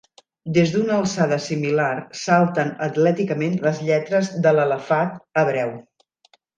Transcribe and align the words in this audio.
Des 0.53 0.71
d'una 0.75 0.95
alçada 1.01 1.37
similar 1.49 1.91
salten 2.23 2.73
atlèticament 2.89 3.61
les 3.69 3.85
lletres 3.93 4.35
de 4.49 4.59
l'alefat 4.61 5.17
hebreu. 5.45 5.81